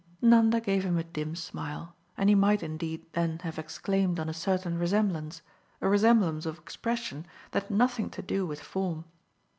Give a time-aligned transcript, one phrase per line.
[0.19, 4.33] Nanda gave him a dim smile, and he might indeed then have exclaimed on a
[4.33, 5.43] certain resemblance,
[5.79, 9.05] a resemblance of expression that had nothing to do with form.